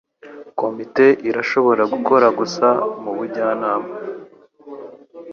Komite 0.59 1.05
irashobora 1.29 1.83
gukora 1.93 2.27
gusa 2.39 2.67
mubujyanama. 3.01 3.91